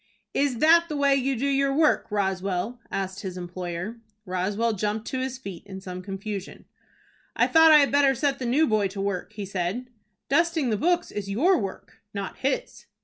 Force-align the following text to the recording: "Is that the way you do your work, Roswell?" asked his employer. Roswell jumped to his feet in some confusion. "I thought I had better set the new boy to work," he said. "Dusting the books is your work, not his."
"Is 0.33 0.57
that 0.57 0.85
the 0.89 0.97
way 0.97 1.13
you 1.15 1.35
do 1.35 1.45
your 1.45 1.71
work, 1.75 2.07
Roswell?" 2.09 2.79
asked 2.89 3.19
his 3.21 3.37
employer. 3.37 3.97
Roswell 4.25 4.73
jumped 4.73 5.05
to 5.09 5.19
his 5.19 5.37
feet 5.37 5.61
in 5.67 5.79
some 5.79 6.01
confusion. 6.01 6.65
"I 7.35 7.45
thought 7.45 7.71
I 7.71 7.77
had 7.77 7.91
better 7.91 8.15
set 8.15 8.39
the 8.39 8.47
new 8.47 8.65
boy 8.65 8.87
to 8.87 8.99
work," 8.99 9.33
he 9.33 9.45
said. 9.45 9.91
"Dusting 10.27 10.71
the 10.71 10.75
books 10.75 11.11
is 11.11 11.29
your 11.29 11.55
work, 11.59 12.01
not 12.15 12.37
his." 12.37 12.87